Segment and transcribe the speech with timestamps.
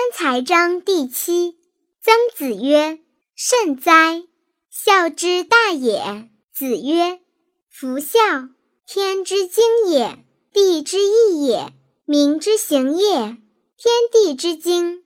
[0.00, 1.58] 三才章第七。
[2.00, 3.00] 曾子曰
[3.36, 4.22] ：“甚哉！
[4.70, 7.20] 孝之大也。”子曰
[7.68, 8.48] ：“夫孝，
[8.86, 10.24] 天之经也，
[10.54, 11.74] 地之义也，
[12.06, 13.36] 民之行也。
[13.76, 15.04] 天地之经，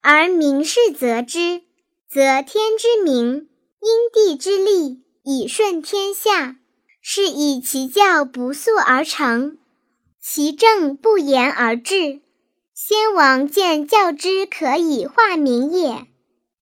[0.00, 1.62] 而民事则之，
[2.08, 3.48] 则天之明，
[3.80, 6.56] 因地之利，以顺天下。
[7.00, 9.58] 是以其教不速而成，
[10.20, 12.20] 其政不言而治。
[12.78, 16.06] 先王见教之可以化民也，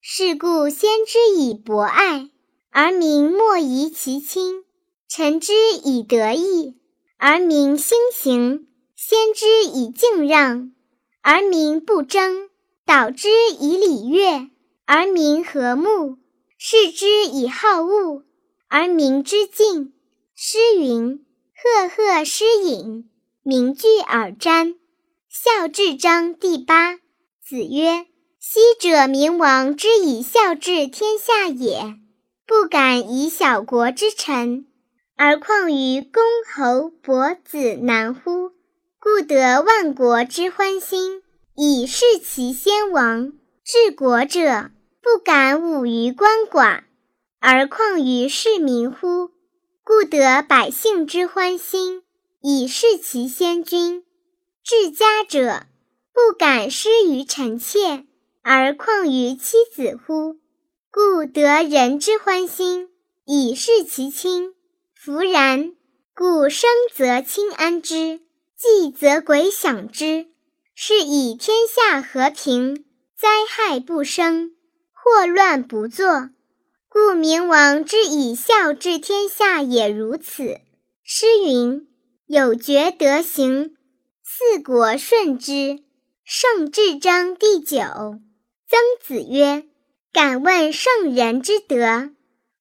[0.00, 2.30] 是故先之以博爱，
[2.70, 4.62] 而民莫疑其亲；
[5.08, 5.52] 臣之
[5.82, 6.76] 以德义，
[7.16, 10.72] 而民兴行；先之以敬让，
[11.20, 12.48] 而民不争；
[12.86, 14.48] 导之以礼乐，
[14.86, 16.18] 而民和睦；
[16.56, 18.22] 示之以好恶，
[18.68, 19.92] 而民之敬。
[20.36, 21.26] 诗云
[21.58, 23.10] ：“赫赫诗隐，
[23.42, 24.76] 名具尔瞻。”
[25.36, 26.94] 孝治章第八。
[27.42, 28.06] 子曰
[28.38, 31.96] ：“昔者明王之以孝治天下也，
[32.46, 34.64] 不敢以小国之臣，
[35.16, 36.22] 而况于公
[36.54, 38.52] 侯伯子男乎？
[39.00, 41.20] 故得万国之欢心，
[41.56, 43.32] 以事其先王。
[43.64, 44.70] 治国者
[45.02, 46.84] 不敢侮于官寡，
[47.40, 49.30] 而况于市民乎？”
[49.82, 52.04] 故得百姓之欢心，
[52.40, 54.04] 以事其先君；
[54.64, 55.66] 治家者
[56.14, 58.06] 不敢施于臣妾，
[58.40, 60.38] 而况于妻子乎？
[60.90, 62.88] 故得人之欢心，
[63.26, 64.54] 以事其亲。
[64.94, 65.74] 弗然，
[66.14, 68.22] 故生则亲安之，
[68.56, 70.28] 祭则鬼享之，
[70.74, 74.52] 是以天下和平，灾害不生，
[74.94, 76.30] 祸乱不作。
[76.88, 80.60] 故明王之以孝治天下也如此。
[81.02, 81.86] 诗云
[82.26, 83.76] ：“有觉德行，
[84.26, 85.84] 四国顺之。”
[86.24, 87.76] 圣至章第九。
[88.66, 89.66] 曾子曰
[90.12, 92.10] ：“敢问圣人之德，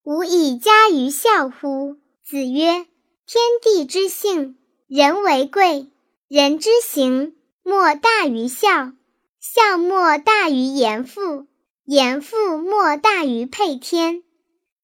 [0.03, 2.85] 无以加于孝乎？”子曰
[3.25, 4.57] ：“天地之性，
[4.87, 5.87] 人为贵；
[6.27, 8.91] 人之行，莫大于孝；
[9.39, 11.47] 孝莫大于严父。”
[11.85, 14.23] 严父莫大于配天，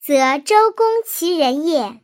[0.02, 2.02] 则周公其人也。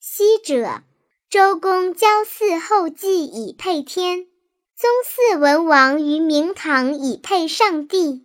[0.00, 0.82] 昔者，
[1.30, 4.26] 周公交祀后稷以配天，
[4.74, 8.24] 宗祀文王于明堂以配上帝。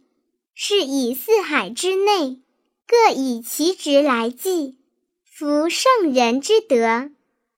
[0.54, 2.40] 是以四海之内，
[2.88, 4.78] 各以其职来祭。
[5.26, 7.10] 夫圣人之德，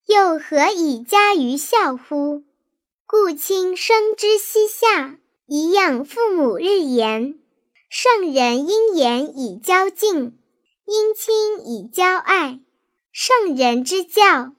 [0.07, 2.43] 又何以加于孝乎？
[3.05, 7.37] 故亲生之膝下，以养父母日言。
[7.87, 10.39] 圣人因言以教敬，
[10.87, 12.59] 因亲以教爱。
[13.11, 14.53] 圣人之教，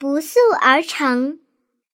[0.00, 1.40] 不速而成，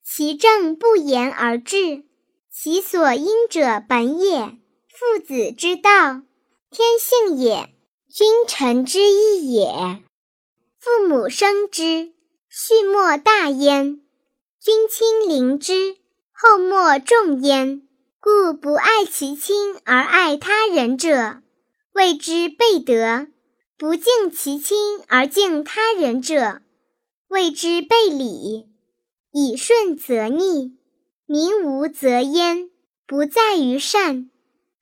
[0.00, 2.04] 其政不言而治，
[2.48, 4.56] 其所因者本也。
[4.86, 6.22] 父子之道，
[6.70, 7.66] 天性也；
[8.08, 10.04] 君臣之义也。
[10.78, 12.12] 父母生之，
[12.48, 14.00] 畜莫大焉；
[14.60, 15.96] 君亲临之，
[16.30, 17.82] 后莫重焉。
[18.20, 21.42] 故不爱其亲而爱他人者，
[21.92, 23.32] 谓之悖德；
[23.76, 26.62] 不敬其亲而敬他人者，
[27.28, 28.68] 谓之悖礼。
[29.32, 30.78] 以顺则逆，
[31.26, 32.70] 民无则焉。
[33.06, 34.30] 不在于善，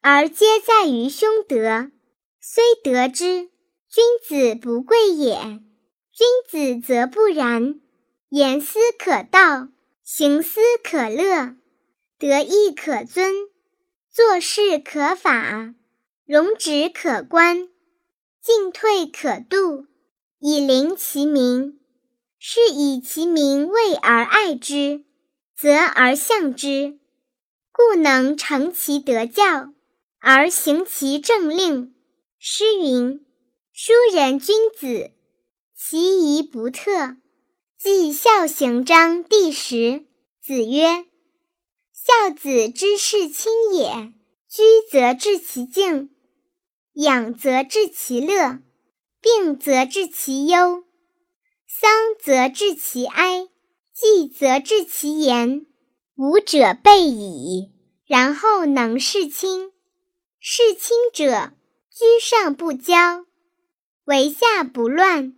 [0.01, 1.91] 而皆在于凶德。
[2.41, 3.51] 虽得之，
[3.91, 5.37] 君子不贵也。
[6.11, 7.81] 君子则不然，
[8.31, 9.69] 言思可道，
[10.03, 11.57] 行思可乐。
[12.19, 13.31] 德义可尊，
[14.11, 15.75] 做事可法，
[16.25, 17.69] 容止可观，
[18.41, 19.87] 进退可度，
[20.39, 21.79] 以临其民。
[22.47, 25.03] 是以其民畏而爱之，
[25.57, 26.99] 则而向之，
[27.73, 29.73] 故能成其德教，
[30.19, 31.95] 而行其政令。
[32.39, 33.25] 诗云
[33.73, 35.13] ：“书人君子，
[35.75, 37.17] 其仪不特。”
[37.81, 40.05] 记孝行章第十。
[40.43, 41.07] 子曰。
[41.95, 44.13] 孝子之事亲也，
[44.51, 44.63] 居
[44.93, 46.11] 则治其敬，
[46.93, 48.59] 养则治其乐，
[49.23, 50.85] 病则治其忧，
[51.85, 53.47] 丧则治其哀，
[53.93, 55.67] 祭则治其言。
[56.17, 57.73] 五者备矣，
[58.07, 59.71] 然后能事亲。
[60.41, 61.53] 事亲者，
[61.91, 63.27] 居上不骄，
[64.07, 65.35] 为下不乱，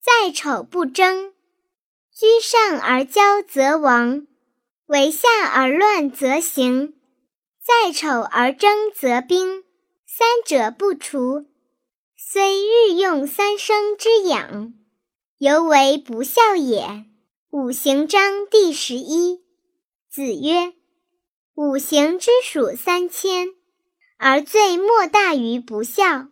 [0.00, 1.34] 在丑不争。
[2.10, 4.26] 居上而骄则亡。
[4.86, 6.94] 为下而乱则行，
[7.62, 9.62] 在丑而争则兵。
[10.06, 11.44] 三者不除，
[12.16, 14.72] 虽日用三生之养，
[15.44, 17.04] 犹为不孝也。
[17.50, 19.42] 五行章第十一。
[20.10, 20.72] 子曰：
[21.54, 23.48] 五行之属三千，
[24.16, 26.28] 而罪莫大于不孝。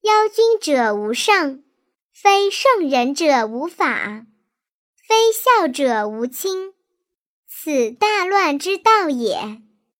[0.00, 1.62] 邀君者无圣，
[2.12, 4.26] 非圣人者无法，
[5.06, 6.72] 非孝者无亲。
[7.46, 9.62] 此大乱之道也。